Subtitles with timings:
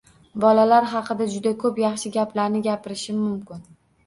[0.43, 3.63] —Bolalar haqida juda koʻp yaxshi gaplarni gapirishim mumkin.